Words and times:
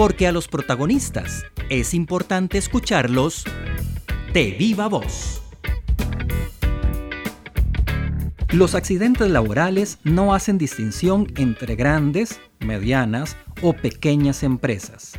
porque 0.00 0.26
a 0.26 0.32
los 0.32 0.48
protagonistas 0.48 1.44
es 1.68 1.92
importante 1.92 2.56
escucharlos 2.56 3.44
de 4.32 4.52
viva 4.52 4.88
voz. 4.88 5.42
Los 8.50 8.74
accidentes 8.74 9.28
laborales 9.28 9.98
no 10.02 10.32
hacen 10.32 10.56
distinción 10.56 11.26
entre 11.36 11.76
grandes, 11.76 12.40
medianas 12.60 13.36
o 13.60 13.74
pequeñas 13.74 14.42
empresas. 14.42 15.12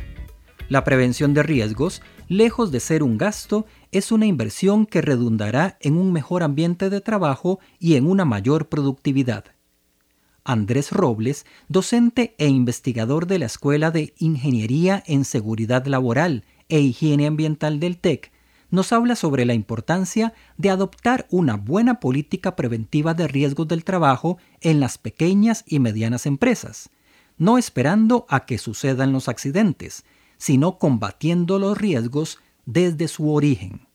La 0.68 0.82
prevención 0.82 1.32
de 1.32 1.44
riesgos, 1.44 2.02
lejos 2.26 2.72
de 2.72 2.80
ser 2.80 3.04
un 3.04 3.18
gasto, 3.18 3.66
es 3.92 4.10
una 4.10 4.26
inversión 4.26 4.86
que 4.86 5.00
redundará 5.00 5.76
en 5.80 5.96
un 5.96 6.12
mejor 6.12 6.42
ambiente 6.42 6.90
de 6.90 7.00
trabajo 7.00 7.60
y 7.78 7.94
en 7.94 8.08
una 8.08 8.24
mayor 8.24 8.68
productividad. 8.68 9.44
Andrés 10.44 10.90
Robles, 10.90 11.46
docente 11.68 12.34
e 12.38 12.48
investigador 12.48 13.26
de 13.26 13.38
la 13.38 13.46
Escuela 13.46 13.90
de 13.90 14.12
Ingeniería 14.18 15.02
en 15.06 15.24
Seguridad 15.24 15.86
Laboral 15.86 16.44
e 16.68 16.80
Higiene 16.80 17.26
Ambiental 17.26 17.78
del 17.78 17.98
TEC, 17.98 18.32
nos 18.70 18.92
habla 18.92 19.16
sobre 19.16 19.44
la 19.44 19.52
importancia 19.52 20.32
de 20.56 20.70
adoptar 20.70 21.26
una 21.30 21.56
buena 21.56 22.00
política 22.00 22.56
preventiva 22.56 23.12
de 23.12 23.28
riesgos 23.28 23.68
del 23.68 23.84
trabajo 23.84 24.38
en 24.62 24.80
las 24.80 24.96
pequeñas 24.96 25.62
y 25.66 25.78
medianas 25.78 26.24
empresas, 26.24 26.88
no 27.36 27.58
esperando 27.58 28.24
a 28.30 28.46
que 28.46 28.56
sucedan 28.56 29.12
los 29.12 29.28
accidentes, 29.28 30.04
sino 30.38 30.78
combatiendo 30.78 31.58
los 31.58 31.76
riesgos 31.76 32.38
desde 32.64 33.08
su 33.08 33.30
origen. 33.30 33.86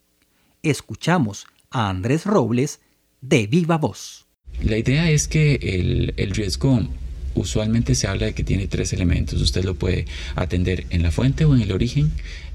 Escuchamos 0.62 1.48
a 1.72 1.90
Andrés 1.90 2.26
Robles 2.26 2.80
de 3.22 3.48
viva 3.48 3.78
voz. 3.78 4.27
La 4.64 4.78
idea 4.78 5.10
es 5.10 5.28
que 5.28 5.56
el, 5.62 6.14
el 6.18 6.32
riesgo 6.32 6.88
usualmente 7.36 7.96
se 7.96 8.08
habla 8.08 8.26
de 8.28 8.34
que 8.34 8.44
tiene 8.44 8.68
tres 8.68 8.94
elementos. 8.94 9.42
Usted 9.42 9.64
lo 9.64 9.76
puede 9.76 10.06
atender 10.36 10.86
en 10.90 11.04
la 11.04 11.12
fuente 11.12 11.46
o 11.46 11.56
en 11.56 11.62
el 11.62 11.72
origen, 11.72 12.12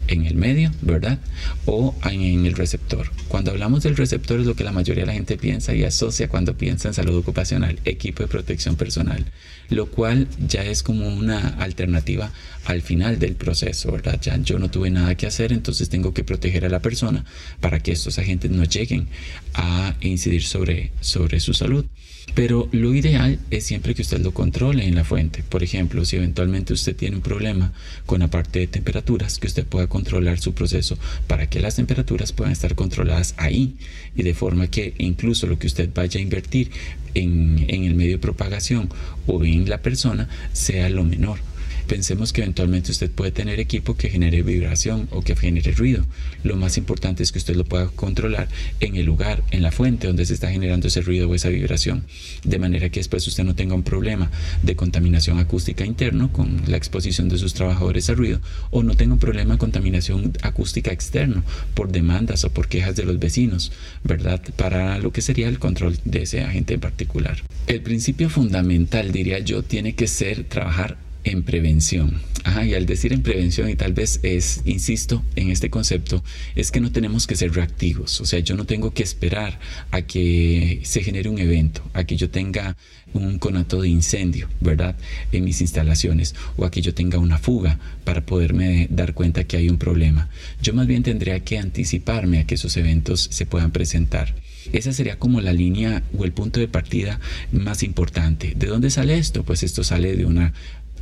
en 0.08 0.26
el 0.26 0.34
medio, 0.34 0.70
¿verdad? 0.82 1.18
O 1.66 1.94
en 2.04 2.46
el 2.46 2.54
receptor. 2.54 3.10
Cuando 3.28 3.50
hablamos 3.50 3.82
del 3.82 3.96
receptor 3.96 4.40
es 4.40 4.46
lo 4.46 4.54
que 4.54 4.64
la 4.64 4.72
mayoría 4.72 5.02
de 5.02 5.06
la 5.06 5.14
gente 5.14 5.36
piensa 5.36 5.74
y 5.74 5.84
asocia 5.84 6.28
cuando 6.28 6.56
piensa 6.56 6.88
en 6.88 6.94
salud 6.94 7.16
ocupacional, 7.16 7.78
equipo 7.84 8.22
de 8.22 8.28
protección 8.28 8.76
personal, 8.76 9.24
lo 9.70 9.86
cual 9.86 10.28
ya 10.46 10.64
es 10.64 10.82
como 10.82 11.08
una 11.08 11.48
alternativa 11.60 12.32
al 12.64 12.82
final 12.82 13.18
del 13.18 13.34
proceso, 13.34 13.90
¿verdad? 13.90 14.20
Ya 14.20 14.36
yo 14.38 14.58
no 14.58 14.70
tuve 14.70 14.90
nada 14.90 15.16
que 15.16 15.26
hacer, 15.26 15.52
entonces 15.52 15.88
tengo 15.88 16.14
que 16.14 16.24
proteger 16.24 16.64
a 16.64 16.68
la 16.68 16.80
persona 16.80 17.24
para 17.60 17.80
que 17.80 17.92
estos 17.92 18.18
agentes 18.18 18.50
no 18.50 18.64
lleguen 18.64 19.08
a 19.54 19.96
incidir 20.00 20.44
sobre, 20.44 20.92
sobre 21.00 21.40
su 21.40 21.54
salud. 21.54 21.86
Pero 22.34 22.68
lo 22.72 22.94
ideal 22.94 23.38
es 23.50 23.64
siempre 23.64 23.94
que 23.94 24.02
usted 24.02 24.20
lo 24.20 24.32
controle 24.32 24.86
en 24.86 24.94
la 24.94 25.04
fuente. 25.04 25.42
Por 25.42 25.62
ejemplo, 25.62 26.04
si 26.04 26.16
eventualmente 26.16 26.72
usted 26.72 26.96
tiene 26.96 27.16
un 27.16 27.22
problema 27.22 27.72
con 28.06 28.20
la 28.20 28.28
parte 28.28 28.60
de 28.60 28.68
temperaturas, 28.68 29.38
que 29.38 29.48
usted 29.48 29.66
pueda 29.66 29.86
controlar 29.92 30.40
su 30.40 30.54
proceso 30.54 30.96
para 31.26 31.50
que 31.50 31.60
las 31.60 31.76
temperaturas 31.76 32.32
puedan 32.32 32.52
estar 32.52 32.74
controladas 32.74 33.34
ahí 33.36 33.74
y 34.16 34.22
de 34.22 34.32
forma 34.32 34.68
que 34.68 34.94
incluso 34.96 35.46
lo 35.46 35.58
que 35.58 35.66
usted 35.66 35.90
vaya 35.94 36.18
a 36.18 36.22
invertir 36.22 36.70
en, 37.12 37.66
en 37.68 37.84
el 37.84 37.94
medio 37.94 38.12
de 38.12 38.18
propagación 38.18 38.88
o 39.26 39.44
en 39.44 39.68
la 39.68 39.82
persona 39.82 40.30
sea 40.54 40.88
lo 40.88 41.04
menor 41.04 41.51
Pensemos 41.92 42.32
que 42.32 42.40
eventualmente 42.40 42.90
usted 42.90 43.10
puede 43.10 43.32
tener 43.32 43.60
equipo 43.60 43.98
que 43.98 44.08
genere 44.08 44.42
vibración 44.42 45.08
o 45.10 45.20
que 45.20 45.36
genere 45.36 45.72
ruido. 45.72 46.06
Lo 46.42 46.56
más 46.56 46.78
importante 46.78 47.22
es 47.22 47.32
que 47.32 47.38
usted 47.38 47.54
lo 47.54 47.66
pueda 47.66 47.88
controlar 47.88 48.48
en 48.80 48.96
el 48.96 49.04
lugar, 49.04 49.44
en 49.50 49.60
la 49.60 49.72
fuente 49.72 50.06
donde 50.06 50.24
se 50.24 50.32
está 50.32 50.50
generando 50.50 50.88
ese 50.88 51.02
ruido 51.02 51.28
o 51.28 51.34
esa 51.34 51.50
vibración, 51.50 52.06
de 52.44 52.58
manera 52.58 52.88
que 52.88 53.00
después 53.00 53.26
usted 53.26 53.44
no 53.44 53.54
tenga 53.54 53.74
un 53.74 53.82
problema 53.82 54.30
de 54.62 54.74
contaminación 54.74 55.38
acústica 55.38 55.84
interno 55.84 56.32
con 56.32 56.62
la 56.66 56.78
exposición 56.78 57.28
de 57.28 57.36
sus 57.36 57.52
trabajadores 57.52 58.08
a 58.08 58.14
ruido 58.14 58.40
o 58.70 58.82
no 58.82 58.94
tenga 58.94 59.12
un 59.12 59.20
problema 59.20 59.52
de 59.52 59.58
contaminación 59.58 60.32
acústica 60.40 60.92
externo 60.92 61.44
por 61.74 61.92
demandas 61.92 62.42
o 62.44 62.50
por 62.54 62.68
quejas 62.68 62.96
de 62.96 63.04
los 63.04 63.18
vecinos, 63.18 63.70
¿verdad? 64.02 64.40
Para 64.56 64.96
lo 64.96 65.12
que 65.12 65.20
sería 65.20 65.46
el 65.46 65.58
control 65.58 65.98
de 66.06 66.22
ese 66.22 66.40
agente 66.40 66.72
en 66.72 66.80
particular. 66.80 67.42
El 67.66 67.82
principio 67.82 68.30
fundamental, 68.30 69.12
diría 69.12 69.40
yo, 69.40 69.62
tiene 69.62 69.94
que 69.94 70.06
ser 70.06 70.44
trabajar 70.44 70.96
en 71.24 71.42
prevención. 71.42 72.20
y 72.66 72.74
al 72.74 72.86
decir 72.86 73.12
en 73.12 73.22
prevención, 73.22 73.70
y 73.70 73.76
tal 73.76 73.92
vez 73.92 74.20
es, 74.22 74.62
insisto 74.64 75.22
en 75.36 75.50
este 75.50 75.70
concepto, 75.70 76.24
es 76.56 76.70
que 76.70 76.80
no 76.80 76.90
tenemos 76.90 77.26
que 77.26 77.36
ser 77.36 77.52
reactivos. 77.52 78.20
O 78.20 78.26
sea, 78.26 78.40
yo 78.40 78.56
no 78.56 78.64
tengo 78.64 78.92
que 78.92 79.02
esperar 79.02 79.58
a 79.90 80.02
que 80.02 80.80
se 80.82 81.02
genere 81.02 81.28
un 81.28 81.38
evento, 81.38 81.88
a 81.94 82.04
que 82.04 82.16
yo 82.16 82.30
tenga 82.30 82.76
un 83.12 83.38
conato 83.38 83.80
de 83.80 83.88
incendio, 83.88 84.48
¿verdad? 84.60 84.96
En 85.32 85.44
mis 85.44 85.60
instalaciones, 85.60 86.34
o 86.56 86.64
a 86.64 86.70
que 86.70 86.82
yo 86.82 86.94
tenga 86.94 87.18
una 87.18 87.38
fuga 87.38 87.78
para 88.04 88.24
poderme 88.24 88.88
dar 88.90 89.14
cuenta 89.14 89.44
que 89.44 89.56
hay 89.56 89.68
un 89.68 89.78
problema. 89.78 90.28
Yo 90.62 90.74
más 90.74 90.86
bien 90.86 91.02
tendría 91.02 91.40
que 91.40 91.58
anticiparme 91.58 92.40
a 92.40 92.46
que 92.46 92.54
esos 92.54 92.76
eventos 92.76 93.28
se 93.30 93.46
puedan 93.46 93.70
presentar. 93.70 94.34
Esa 94.72 94.92
sería 94.92 95.18
como 95.18 95.40
la 95.40 95.52
línea 95.52 96.02
o 96.16 96.24
el 96.24 96.32
punto 96.32 96.60
de 96.60 96.68
partida 96.68 97.20
más 97.50 97.82
importante. 97.82 98.54
¿De 98.56 98.68
dónde 98.68 98.90
sale 98.90 99.18
esto? 99.18 99.42
Pues 99.42 99.62
esto 99.62 99.82
sale 99.82 100.16
de 100.16 100.24
una 100.24 100.52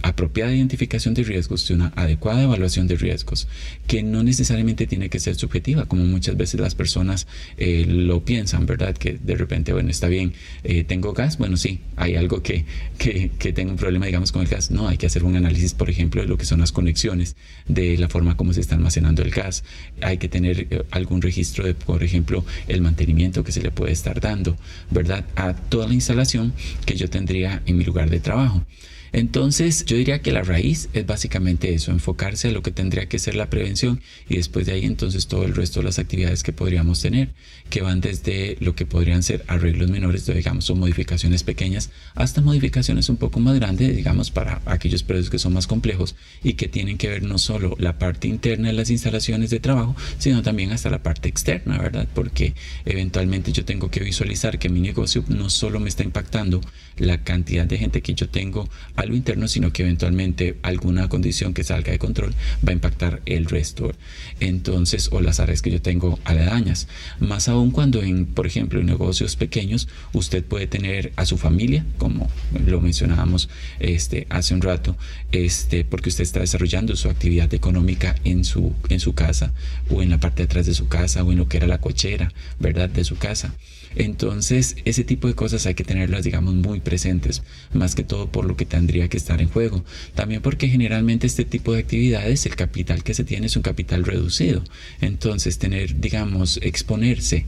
apropiada 0.02 0.54
identificación 0.54 1.14
de 1.14 1.24
riesgos, 1.24 1.66
de 1.68 1.74
una 1.74 1.92
adecuada 1.96 2.42
evaluación 2.42 2.86
de 2.86 2.96
riesgos, 2.96 3.48
que 3.86 4.02
no 4.02 4.22
necesariamente 4.22 4.86
tiene 4.86 5.08
que 5.08 5.20
ser 5.20 5.34
subjetiva, 5.34 5.86
como 5.86 6.04
muchas 6.04 6.36
veces 6.36 6.60
las 6.60 6.74
personas 6.74 7.26
eh, 7.56 7.84
lo 7.86 8.24
piensan, 8.24 8.66
¿verdad? 8.66 8.96
Que 8.96 9.18
de 9.22 9.36
repente, 9.36 9.72
bueno, 9.72 9.90
está 9.90 10.08
bien, 10.08 10.32
eh, 10.64 10.84
tengo 10.84 11.12
gas, 11.12 11.38
bueno, 11.38 11.56
sí, 11.56 11.80
hay 11.96 12.16
algo 12.16 12.42
que, 12.42 12.64
que, 12.98 13.30
que 13.38 13.52
tengo 13.52 13.72
un 13.72 13.76
problema, 13.76 14.06
digamos, 14.06 14.32
con 14.32 14.42
el 14.42 14.48
gas. 14.48 14.70
No, 14.70 14.88
hay 14.88 14.96
que 14.96 15.06
hacer 15.06 15.24
un 15.24 15.36
análisis, 15.36 15.74
por 15.74 15.90
ejemplo, 15.90 16.22
de 16.22 16.28
lo 16.28 16.36
que 16.38 16.44
son 16.44 16.60
las 16.60 16.72
conexiones, 16.72 17.36
de 17.66 17.96
la 17.98 18.08
forma 18.08 18.36
como 18.36 18.52
se 18.52 18.60
está 18.60 18.74
almacenando 18.74 19.22
el 19.22 19.30
gas. 19.30 19.64
Hay 20.02 20.18
que 20.18 20.28
tener 20.28 20.66
eh, 20.70 20.84
algún 20.90 21.22
registro 21.22 21.64
de, 21.64 21.74
por 21.74 22.02
ejemplo, 22.02 22.44
el 22.68 22.80
mantenimiento 22.80 23.44
que 23.44 23.52
se 23.52 23.62
le 23.62 23.70
puede 23.70 23.92
estar 23.92 24.20
dando, 24.20 24.56
¿verdad? 24.90 25.24
A 25.36 25.54
toda 25.54 25.86
la 25.86 25.94
instalación 25.94 26.52
que 26.86 26.96
yo 26.96 27.08
tendría 27.10 27.62
en 27.66 27.76
mi 27.76 27.84
lugar 27.84 28.10
de 28.10 28.20
trabajo. 28.20 28.64
Entonces, 29.12 29.84
yo 29.84 29.96
diría 29.96 30.20
que 30.20 30.32
la 30.32 30.42
raíz 30.42 30.88
es 30.92 31.06
básicamente 31.06 31.74
eso, 31.74 31.90
enfocarse 31.90 32.48
a 32.48 32.52
lo 32.52 32.62
que 32.62 32.70
tendría 32.70 33.08
que 33.08 33.18
ser 33.18 33.34
la 33.34 33.50
prevención 33.50 34.00
y 34.28 34.36
después 34.36 34.66
de 34.66 34.72
ahí 34.72 34.84
entonces 34.84 35.26
todo 35.26 35.44
el 35.44 35.54
resto 35.54 35.80
de 35.80 35.86
las 35.86 35.98
actividades 35.98 36.42
que 36.42 36.52
podríamos 36.52 37.00
tener, 37.00 37.30
que 37.68 37.82
van 37.82 38.00
desde 38.00 38.56
lo 38.60 38.74
que 38.74 38.86
podrían 38.86 39.22
ser 39.22 39.44
arreglos 39.46 39.90
menores, 39.90 40.26
digamos, 40.26 40.68
o 40.70 40.76
modificaciones 40.76 41.42
pequeñas, 41.42 41.90
hasta 42.14 42.40
modificaciones 42.40 43.08
un 43.08 43.16
poco 43.16 43.40
más 43.40 43.56
grandes, 43.56 43.96
digamos, 43.96 44.30
para 44.30 44.60
aquellos 44.66 45.02
precios 45.02 45.30
que 45.30 45.38
son 45.38 45.52
más 45.52 45.66
complejos 45.66 46.14
y 46.42 46.54
que 46.54 46.68
tienen 46.68 46.98
que 46.98 47.08
ver 47.08 47.22
no 47.22 47.38
solo 47.38 47.76
la 47.78 47.98
parte 47.98 48.28
interna 48.28 48.68
de 48.68 48.74
las 48.74 48.90
instalaciones 48.90 49.50
de 49.50 49.60
trabajo, 49.60 49.96
sino 50.18 50.42
también 50.42 50.72
hasta 50.72 50.90
la 50.90 51.02
parte 51.02 51.28
externa, 51.28 51.78
¿verdad? 51.78 52.08
Porque 52.14 52.54
eventualmente 52.84 53.52
yo 53.52 53.64
tengo 53.64 53.90
que 53.90 54.00
visualizar 54.00 54.58
que 54.58 54.68
mi 54.68 54.80
negocio 54.80 55.24
no 55.28 55.50
solo 55.50 55.80
me 55.80 55.88
está 55.88 56.02
impactando 56.02 56.60
la 56.96 57.22
cantidad 57.22 57.66
de 57.66 57.78
gente 57.78 58.02
que 58.02 58.14
yo 58.14 58.28
tengo 58.28 58.68
a 59.00 59.06
lo 59.06 59.16
interno, 59.16 59.48
sino 59.48 59.72
que 59.72 59.82
eventualmente 59.82 60.58
alguna 60.62 61.08
condición 61.08 61.54
que 61.54 61.64
salga 61.64 61.92
de 61.92 61.98
control 61.98 62.34
va 62.66 62.70
a 62.70 62.72
impactar 62.72 63.22
el 63.26 63.46
resto. 63.46 63.92
Entonces, 64.40 65.08
o 65.12 65.20
las 65.20 65.40
áreas 65.40 65.62
que 65.62 65.70
yo 65.70 65.80
tengo 65.80 66.18
aledañas. 66.24 66.88
Más 67.18 67.48
aún 67.48 67.70
cuando 67.70 68.02
en, 68.02 68.26
por 68.26 68.46
ejemplo, 68.46 68.80
en 68.80 68.86
negocios 68.86 69.36
pequeños, 69.36 69.88
usted 70.12 70.44
puede 70.44 70.66
tener 70.66 71.12
a 71.16 71.24
su 71.24 71.38
familia, 71.38 71.84
como 71.96 72.30
lo 72.66 72.80
mencionábamos 72.80 73.48
este, 73.78 74.26
hace 74.28 74.54
un 74.54 74.60
rato, 74.60 74.96
este, 75.32 75.84
porque 75.84 76.10
usted 76.10 76.22
está 76.22 76.40
desarrollando 76.40 76.94
su 76.96 77.08
actividad 77.08 77.52
económica 77.54 78.14
en 78.24 78.44
su, 78.44 78.74
en 78.88 79.00
su 79.00 79.14
casa, 79.14 79.52
o 79.88 80.02
en 80.02 80.10
la 80.10 80.20
parte 80.20 80.42
de 80.42 80.44
atrás 80.44 80.66
de 80.66 80.74
su 80.74 80.88
casa, 80.88 81.24
o 81.24 81.32
en 81.32 81.38
lo 81.38 81.48
que 81.48 81.56
era 81.56 81.66
la 81.66 81.80
cochera, 81.80 82.32
¿verdad? 82.58 82.90
De 82.90 83.04
su 83.04 83.16
casa. 83.16 83.54
Entonces, 83.96 84.76
ese 84.84 85.04
tipo 85.04 85.26
de 85.26 85.34
cosas 85.34 85.66
hay 85.66 85.74
que 85.74 85.84
tenerlas, 85.84 86.24
digamos, 86.24 86.54
muy 86.54 86.80
presentes, 86.80 87.42
más 87.72 87.94
que 87.94 88.04
todo 88.04 88.30
por 88.30 88.44
lo 88.44 88.56
que 88.56 88.64
tendría 88.90 89.08
que 89.08 89.18
estar 89.18 89.40
en 89.40 89.48
juego. 89.48 89.84
También 90.16 90.42
porque 90.42 90.68
generalmente 90.68 91.24
este 91.24 91.44
tipo 91.44 91.72
de 91.72 91.78
actividades, 91.78 92.44
el 92.46 92.56
capital 92.56 93.04
que 93.04 93.14
se 93.14 93.22
tiene 93.22 93.46
es 93.46 93.54
un 93.54 93.62
capital 93.62 94.04
reducido. 94.04 94.64
Entonces, 95.00 95.58
tener, 95.58 96.00
digamos, 96.00 96.58
exponerse 96.60 97.46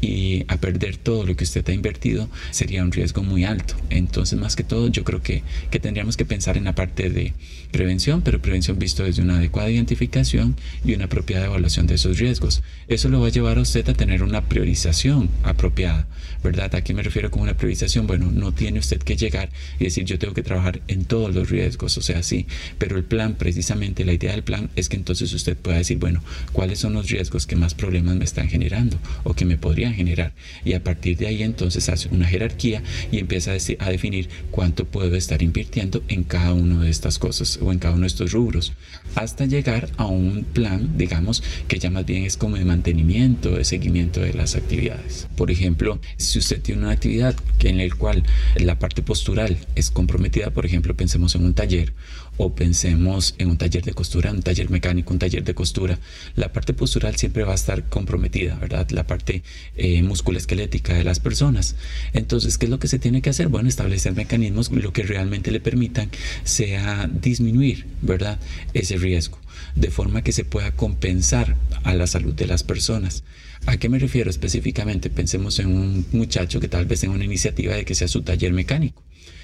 y 0.00 0.44
a 0.48 0.56
perder 0.56 0.96
todo 0.96 1.24
lo 1.24 1.36
que 1.36 1.44
usted 1.44 1.68
ha 1.68 1.72
invertido 1.72 2.28
sería 2.50 2.82
un 2.82 2.90
riesgo 2.90 3.22
muy 3.22 3.44
alto. 3.44 3.76
Entonces, 3.88 4.36
más 4.36 4.56
que 4.56 4.64
todo, 4.64 4.88
yo 4.88 5.04
creo 5.04 5.22
que, 5.22 5.44
que 5.70 5.78
tendríamos 5.78 6.16
que 6.16 6.24
pensar 6.24 6.56
en 6.56 6.64
la 6.64 6.74
parte 6.74 7.08
de 7.08 7.34
prevención, 7.70 8.22
pero 8.22 8.42
prevención 8.42 8.78
visto 8.78 9.04
desde 9.04 9.22
una 9.22 9.36
adecuada 9.36 9.70
identificación 9.70 10.56
y 10.84 10.94
una 10.94 11.04
apropiada 11.04 11.46
evaluación 11.46 11.86
de 11.86 11.94
esos 11.94 12.18
riesgos. 12.18 12.62
Eso 12.88 13.08
lo 13.08 13.20
va 13.20 13.28
a 13.28 13.30
llevar 13.30 13.58
a 13.58 13.60
usted 13.60 13.88
a 13.88 13.94
tener 13.94 14.22
una 14.22 14.48
priorización 14.48 15.30
apropiada, 15.44 16.08
¿verdad? 16.42 16.74
¿A 16.74 16.82
qué 16.82 16.94
me 16.94 17.02
refiero 17.02 17.30
con 17.30 17.42
una 17.42 17.56
priorización? 17.56 18.06
Bueno, 18.06 18.30
no 18.32 18.52
tiene 18.52 18.78
usted 18.78 18.98
que 18.98 19.16
llegar 19.16 19.50
y 19.78 19.84
decir 19.84 20.04
yo 20.04 20.18
tengo 20.18 20.34
que 20.34 20.42
trabajar 20.48 20.80
en 20.88 21.04
todos 21.04 21.34
los 21.34 21.50
riesgos, 21.50 21.98
o 21.98 22.02
sea, 22.02 22.22
sí, 22.22 22.46
pero 22.78 22.96
el 22.96 23.04
plan, 23.04 23.34
precisamente 23.34 24.04
la 24.04 24.14
idea 24.14 24.32
del 24.32 24.42
plan 24.42 24.70
es 24.76 24.88
que 24.88 24.96
entonces 24.96 25.32
usted 25.34 25.56
pueda 25.56 25.76
decir, 25.76 25.98
bueno, 25.98 26.22
¿cuáles 26.52 26.78
son 26.78 26.94
los 26.94 27.10
riesgos 27.10 27.46
que 27.46 27.54
más 27.54 27.74
problemas 27.74 28.16
me 28.16 28.24
están 28.24 28.48
generando 28.48 28.98
o 29.24 29.34
que 29.34 29.44
me 29.44 29.58
podrían 29.58 29.94
generar? 29.94 30.32
Y 30.64 30.72
a 30.72 30.82
partir 30.82 31.18
de 31.18 31.26
ahí 31.26 31.42
entonces 31.42 31.88
hace 31.88 32.08
una 32.08 32.26
jerarquía 32.26 32.82
y 33.12 33.18
empieza 33.18 33.52
a, 33.52 33.84
a 33.84 33.90
definir 33.90 34.28
cuánto 34.50 34.86
puedo 34.86 35.14
estar 35.14 35.42
invirtiendo 35.42 36.02
en 36.08 36.24
cada 36.24 36.54
una 36.54 36.82
de 36.82 36.90
estas 36.90 37.18
cosas 37.18 37.58
o 37.60 37.70
en 37.72 37.78
cada 37.78 37.94
uno 37.94 38.02
de 38.02 38.08
estos 38.08 38.32
rubros, 38.32 38.72
hasta 39.14 39.44
llegar 39.44 39.90
a 39.96 40.06
un 40.06 40.44
plan, 40.44 40.96
digamos, 40.96 41.42
que 41.66 41.78
ya 41.78 41.90
más 41.90 42.06
bien 42.06 42.24
es 42.24 42.36
como 42.36 42.56
de 42.56 42.64
mantenimiento, 42.64 43.50
de 43.50 43.64
seguimiento 43.64 44.20
de 44.20 44.32
las 44.32 44.54
actividades. 44.54 45.28
Por 45.36 45.50
ejemplo, 45.50 46.00
si 46.16 46.38
usted 46.38 46.62
tiene 46.62 46.82
una 46.82 46.92
actividad 46.92 47.36
en 47.60 47.80
el 47.80 47.94
cual 47.94 48.22
la 48.56 48.78
parte 48.78 49.02
postural 49.02 49.58
es 49.74 49.90
comprometida, 49.90 50.37
por 50.46 50.64
ejemplo, 50.64 50.96
pensemos 50.96 51.34
en 51.34 51.44
un 51.44 51.54
taller 51.54 51.92
o 52.36 52.54
pensemos 52.54 53.34
en 53.38 53.50
un 53.50 53.58
taller 53.58 53.84
de 53.84 53.92
costura, 53.92 54.30
un 54.30 54.42
taller 54.42 54.70
mecánico, 54.70 55.12
un 55.12 55.18
taller 55.18 55.42
de 55.42 55.54
costura, 55.54 55.98
la 56.36 56.52
parte 56.52 56.72
postural 56.72 57.16
siempre 57.16 57.42
va 57.42 57.52
a 57.52 57.56
estar 57.56 57.88
comprometida, 57.88 58.54
¿verdad? 58.56 58.88
La 58.90 59.06
parte 59.06 59.42
eh, 59.76 60.02
musculoesquelética 60.02 60.94
de 60.94 61.04
las 61.04 61.18
personas. 61.18 61.74
Entonces, 62.12 62.56
¿qué 62.56 62.66
es 62.66 62.70
lo 62.70 62.78
que 62.78 62.88
se 62.88 62.98
tiene 62.98 63.22
que 63.22 63.30
hacer? 63.30 63.48
Bueno, 63.48 63.68
establecer 63.68 64.14
mecanismos 64.14 64.70
lo 64.70 64.92
que 64.92 65.02
realmente 65.02 65.50
le 65.50 65.60
permitan 65.60 66.10
sea 66.44 67.10
disminuir, 67.12 67.86
¿verdad? 68.02 68.38
Ese 68.72 68.96
riesgo, 68.96 69.38
de 69.74 69.90
forma 69.90 70.22
que 70.22 70.32
se 70.32 70.44
pueda 70.44 70.70
compensar 70.72 71.56
a 71.82 71.94
la 71.94 72.06
salud 72.06 72.34
de 72.34 72.46
las 72.46 72.62
personas. 72.62 73.24
¿A 73.66 73.76
qué 73.76 73.88
me 73.88 73.98
refiero 73.98 74.30
específicamente? 74.30 75.10
Pensemos 75.10 75.58
en 75.58 75.66
un 75.66 76.06
muchacho 76.12 76.60
que 76.60 76.68
tal 76.68 76.86
vez 76.86 77.00
tenga 77.00 77.14
una 77.14 77.24
iniciativa 77.24 77.74
de 77.74 77.84
que 77.84 77.94
sea 77.94 78.08
su 78.08 78.22
taller 78.22 78.52
mecánico. 78.52 79.02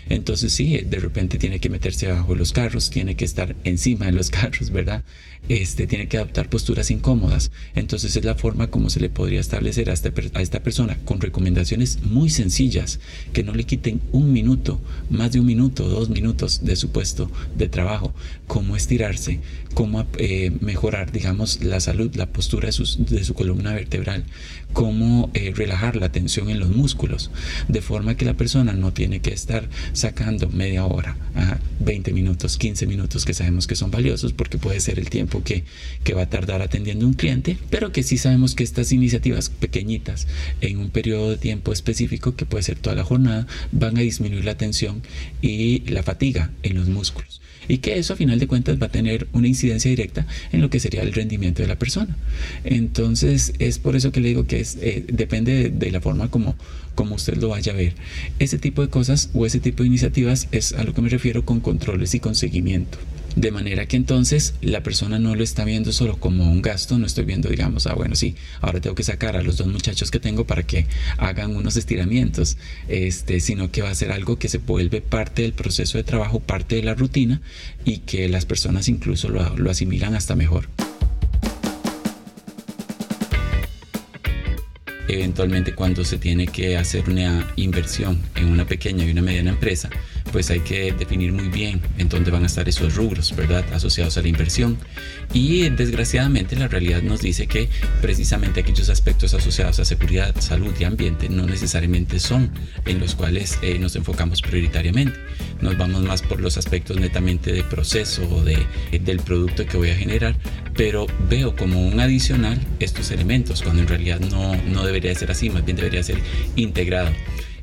Entonces 0.08 0.52
sí, 0.52 0.78
de 0.78 0.98
repente 0.98 1.38
tiene 1.38 1.60
que 1.60 1.70
meterse 1.70 2.08
bajo 2.08 2.34
los 2.34 2.52
carros, 2.52 2.90
tiene 2.90 3.16
que 3.16 3.24
estar 3.24 3.56
encima 3.64 4.06
de 4.06 4.12
los 4.12 4.30
carros, 4.38 4.70
¿verdad? 4.70 5.02
Este, 5.48 5.86
tiene 5.86 6.08
que 6.08 6.16
adoptar 6.16 6.48
posturas 6.48 6.90
incómodas. 6.90 7.50
Entonces 7.74 8.16
es 8.16 8.24
la 8.24 8.34
forma 8.34 8.68
como 8.68 8.88
se 8.88 9.00
le 9.00 9.10
podría 9.10 9.40
establecer 9.40 9.90
a 9.90 9.92
esta, 9.92 10.12
a 10.34 10.42
esta 10.42 10.62
persona 10.62 10.98
con 11.04 11.20
recomendaciones 11.20 12.02
muy 12.02 12.30
sencillas 12.30 13.00
que 13.32 13.42
no 13.42 13.54
le 13.54 13.64
quiten 13.64 14.00
un 14.12 14.32
minuto, 14.32 14.80
más 15.10 15.32
de 15.32 15.40
un 15.40 15.46
minuto, 15.46 15.88
dos 15.88 16.08
minutos 16.08 16.64
de 16.64 16.76
su 16.76 16.90
puesto 16.90 17.30
de 17.56 17.68
trabajo, 17.68 18.14
cómo 18.46 18.76
estirarse, 18.76 19.40
cómo 19.74 20.06
eh, 20.18 20.52
mejorar, 20.60 21.12
digamos, 21.12 21.62
la 21.62 21.80
salud, 21.80 22.14
la 22.14 22.26
postura 22.26 22.70
de, 22.70 23.16
de 23.16 23.24
su 23.24 23.34
columna 23.34 23.74
vertebral, 23.74 24.24
cómo 24.72 25.30
eh, 25.34 25.52
relajar 25.54 25.96
la 25.96 26.10
tensión 26.10 26.48
en 26.48 26.60
los 26.60 26.70
músculos, 26.70 27.30
de 27.68 27.82
forma 27.82 28.16
que 28.16 28.24
la 28.24 28.34
persona 28.34 28.72
no 28.72 28.92
tiene 28.92 29.20
que 29.20 29.32
estar 29.32 29.68
sacando 29.92 30.48
media 30.48 30.84
hora, 30.86 31.16
20 31.80 32.12
minutos, 32.12 32.56
15 32.56 32.86
minutos 32.86 33.24
que 33.24 33.34
sabemos 33.34 33.66
que 33.66 33.76
son 33.76 33.90
valiosos 33.90 34.32
porque 34.32 34.58
puede 34.58 34.80
ser 34.80 34.98
el 34.98 35.10
tiempo 35.10 35.42
que 35.44 36.14
va 36.14 36.22
a 36.22 36.30
tardar 36.30 36.62
atendiendo 36.62 37.06
un 37.06 37.14
cliente, 37.14 37.58
pero 37.70 37.92
que 37.92 38.02
sí 38.02 38.16
sabemos 38.16 38.54
que 38.54 38.64
estas 38.64 38.92
iniciativas 38.92 39.50
pequeñitas 39.50 40.26
en 40.60 40.78
un 40.78 40.90
periodo 40.90 41.30
de 41.30 41.36
tiempo 41.36 41.72
específico, 41.72 42.36
que 42.36 42.46
puede 42.46 42.62
ser 42.62 42.78
toda 42.78 42.96
la 42.96 43.04
jornada, 43.04 43.46
van 43.72 43.96
a 43.98 44.00
disminuir 44.00 44.44
la 44.44 44.56
tensión 44.56 45.02
y 45.42 45.80
la 45.90 46.02
fatiga 46.02 46.50
en 46.62 46.74
los 46.76 46.88
músculos 46.88 47.43
y 47.68 47.78
que 47.78 47.98
eso 47.98 48.12
a 48.14 48.16
final 48.16 48.38
de 48.38 48.46
cuentas 48.46 48.80
va 48.80 48.86
a 48.86 48.90
tener 48.90 49.26
una 49.32 49.48
incidencia 49.48 49.88
directa 49.88 50.26
en 50.52 50.60
lo 50.60 50.70
que 50.70 50.80
sería 50.80 51.02
el 51.02 51.12
rendimiento 51.12 51.62
de 51.62 51.68
la 51.68 51.78
persona. 51.78 52.16
Entonces 52.64 53.54
es 53.58 53.78
por 53.78 53.96
eso 53.96 54.12
que 54.12 54.20
le 54.20 54.28
digo 54.28 54.46
que 54.46 54.60
es, 54.60 54.76
eh, 54.80 55.04
depende 55.08 55.70
de, 55.70 55.90
la 55.90 56.00
forma 56.00 56.30
como, 56.30 56.56
como 56.94 57.14
usted 57.14 57.36
lo 57.36 57.48
vaya 57.48 57.72
a 57.72 57.76
ver. 57.76 57.94
Ese 58.38 58.58
tipo 58.58 58.82
de 58.82 58.88
cosas 58.88 59.30
o 59.34 59.46
ese 59.46 59.60
tipo 59.60 59.82
de 59.82 59.88
iniciativas 59.88 60.48
es 60.52 60.72
a 60.72 60.84
lo 60.84 60.94
que 60.94 61.02
me 61.02 61.08
refiero 61.08 61.44
con 61.44 61.60
controles 61.60 62.14
y 62.14 62.20
con 62.20 62.34
seguimiento. 62.34 62.98
De 63.36 63.50
manera 63.50 63.86
que 63.86 63.96
entonces 63.96 64.54
la 64.60 64.82
persona 64.82 65.18
no 65.18 65.34
lo 65.34 65.42
está 65.42 65.64
viendo 65.64 65.92
solo 65.92 66.18
como 66.18 66.50
un 66.50 66.62
gasto, 66.62 66.98
no 66.98 67.06
estoy 67.06 67.24
viendo, 67.24 67.48
digamos, 67.48 67.86
ah, 67.86 67.94
bueno, 67.94 68.14
sí, 68.14 68.36
ahora 68.60 68.80
tengo 68.80 68.94
que 68.94 69.02
sacar 69.02 69.36
a 69.36 69.42
los 69.42 69.56
dos 69.56 69.66
muchachos 69.66 70.10
que 70.10 70.20
tengo 70.20 70.46
para 70.46 70.62
que 70.62 70.86
hagan 71.18 71.56
unos 71.56 71.76
estiramientos, 71.76 72.56
este, 72.88 73.40
sino 73.40 73.72
que 73.72 73.82
va 73.82 73.90
a 73.90 73.94
ser 73.94 74.12
algo 74.12 74.38
que 74.38 74.48
se 74.48 74.58
vuelve 74.58 75.00
parte 75.00 75.42
del 75.42 75.52
proceso 75.52 75.98
de 75.98 76.04
trabajo, 76.04 76.38
parte 76.38 76.76
de 76.76 76.82
la 76.84 76.94
rutina 76.94 77.40
y 77.84 77.98
que 77.98 78.28
las 78.28 78.46
personas 78.46 78.88
incluso 78.88 79.28
lo, 79.28 79.56
lo 79.56 79.70
asimilan 79.70 80.14
hasta 80.14 80.36
mejor. 80.36 80.68
Eventualmente 85.08 85.74
cuando 85.74 86.04
se 86.04 86.18
tiene 86.18 86.46
que 86.46 86.76
hacer 86.76 87.08
una 87.08 87.52
inversión 87.56 88.20
en 88.36 88.48
una 88.48 88.66
pequeña 88.66 89.04
y 89.04 89.10
una 89.10 89.22
mediana 89.22 89.50
empresa, 89.50 89.90
pues 90.32 90.50
hay 90.50 90.60
que 90.60 90.92
definir 90.92 91.32
muy 91.32 91.48
bien 91.48 91.80
en 91.98 92.08
dónde 92.08 92.30
van 92.30 92.42
a 92.42 92.46
estar 92.46 92.68
esos 92.68 92.94
rubros, 92.94 93.34
¿verdad? 93.36 93.64
Asociados 93.72 94.16
a 94.16 94.22
la 94.22 94.28
inversión. 94.28 94.78
Y 95.32 95.68
desgraciadamente 95.70 96.56
la 96.56 96.68
realidad 96.68 97.02
nos 97.02 97.20
dice 97.20 97.46
que 97.46 97.68
precisamente 98.00 98.60
aquellos 98.60 98.88
aspectos 98.88 99.34
asociados 99.34 99.78
a 99.80 99.84
seguridad, 99.84 100.34
salud 100.40 100.74
y 100.78 100.84
ambiente 100.84 101.28
no 101.28 101.46
necesariamente 101.46 102.18
son 102.18 102.50
en 102.84 102.98
los 102.98 103.14
cuales 103.14 103.58
eh, 103.62 103.78
nos 103.78 103.96
enfocamos 103.96 104.42
prioritariamente. 104.42 105.18
Nos 105.60 105.78
vamos 105.78 106.02
más 106.02 106.22
por 106.22 106.40
los 106.40 106.56
aspectos 106.56 106.98
netamente 106.98 107.52
de 107.52 107.62
proceso 107.62 108.28
o 108.30 108.42
de, 108.42 108.58
del 109.00 109.20
producto 109.20 109.66
que 109.66 109.76
voy 109.76 109.90
a 109.90 109.96
generar, 109.96 110.36
pero 110.74 111.06
veo 111.28 111.54
como 111.54 111.86
un 111.86 112.00
adicional 112.00 112.60
estos 112.80 113.10
elementos, 113.10 113.62
cuando 113.62 113.82
en 113.82 113.88
realidad 113.88 114.20
no, 114.20 114.56
no 114.56 114.84
debería 114.94 115.18
ser 115.18 115.30
así, 115.30 115.50
más 115.50 115.64
bien 115.64 115.76
debería 115.76 116.02
ser 116.02 116.18
integrado. 116.56 117.10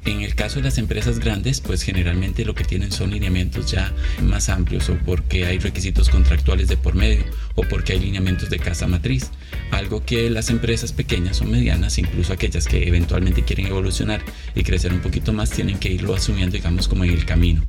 En 0.03 0.21
el 0.21 0.33
caso 0.33 0.55
de 0.55 0.63
las 0.63 0.79
empresas 0.79 1.19
grandes, 1.19 1.61
pues 1.61 1.83
generalmente 1.83 2.43
lo 2.43 2.55
que 2.55 2.63
tienen 2.63 2.91
son 2.91 3.11
lineamientos 3.11 3.71
ya 3.71 3.93
más 4.23 4.49
amplios 4.49 4.89
o 4.89 4.97
porque 5.05 5.45
hay 5.45 5.59
requisitos 5.59 6.09
contractuales 6.09 6.67
de 6.67 6.75
por 6.75 6.95
medio 6.95 7.23
o 7.53 7.63
porque 7.63 7.93
hay 7.93 7.99
lineamientos 7.99 8.49
de 8.49 8.57
casa 8.57 8.87
matriz. 8.87 9.29
Algo 9.69 10.03
que 10.03 10.31
las 10.31 10.49
empresas 10.49 10.91
pequeñas 10.91 11.41
o 11.41 11.45
medianas, 11.45 11.99
incluso 11.99 12.33
aquellas 12.33 12.67
que 12.67 12.87
eventualmente 12.87 13.43
quieren 13.43 13.67
evolucionar 13.67 14.21
y 14.55 14.63
crecer 14.63 14.91
un 14.91 15.01
poquito 15.01 15.33
más, 15.33 15.51
tienen 15.51 15.77
que 15.77 15.91
irlo 15.91 16.15
asumiendo, 16.15 16.55
digamos, 16.55 16.87
como 16.87 17.03
en 17.03 17.11
el 17.11 17.25
camino. 17.25 17.67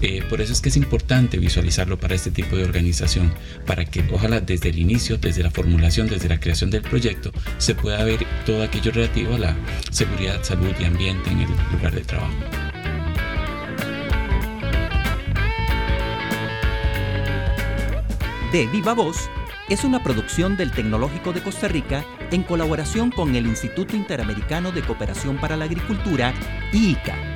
Eh, 0.00 0.22
por 0.28 0.40
eso 0.40 0.52
es 0.52 0.60
que 0.60 0.68
es 0.68 0.76
importante 0.76 1.38
visualizarlo 1.38 1.98
para 1.98 2.14
este 2.14 2.30
tipo 2.30 2.56
de 2.56 2.64
organización, 2.64 3.32
para 3.66 3.84
que 3.84 4.04
ojalá 4.12 4.40
desde 4.40 4.70
el 4.70 4.78
inicio, 4.78 5.18
desde 5.18 5.42
la 5.42 5.50
formulación, 5.50 6.08
desde 6.08 6.28
la 6.28 6.40
creación 6.40 6.70
del 6.70 6.82
proyecto, 6.82 7.32
se 7.58 7.74
pueda 7.74 8.02
ver 8.04 8.26
todo 8.44 8.62
aquello 8.62 8.90
relativo 8.92 9.34
a 9.34 9.38
la 9.38 9.56
seguridad, 9.90 10.42
salud 10.42 10.72
y 10.78 10.84
ambiente 10.84 11.30
en 11.30 11.40
el 11.40 11.48
De 18.52 18.66
Viva 18.68 18.92
Voz 18.94 19.28
es 19.68 19.82
una 19.84 20.02
producción 20.02 20.56
del 20.56 20.70
Tecnológico 20.70 21.32
de 21.32 21.42
Costa 21.42 21.68
Rica 21.68 22.04
en 22.30 22.42
colaboración 22.42 23.10
con 23.10 23.34
el 23.34 23.46
Instituto 23.46 23.96
Interamericano 23.96 24.72
de 24.72 24.82
Cooperación 24.82 25.38
para 25.38 25.56
la 25.56 25.64
Agricultura, 25.64 26.32
IICA 26.72 27.34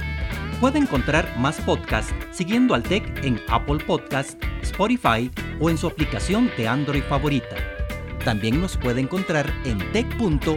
Puede 0.60 0.78
encontrar 0.80 1.38
más 1.38 1.60
podcasts 1.60 2.12
siguiendo 2.32 2.74
al 2.74 2.82
TEC 2.82 3.24
en 3.24 3.40
Apple 3.48 3.78
Podcasts, 3.86 4.36
Spotify 4.62 5.30
o 5.60 5.70
en 5.70 5.78
su 5.78 5.86
aplicación 5.86 6.50
de 6.56 6.66
Android 6.66 7.04
favorita. 7.04 7.56
También 8.24 8.60
nos 8.60 8.76
puede 8.76 9.00
encontrar 9.00 9.52
en 9.64 9.78
tech.ac.cr. 9.92 10.48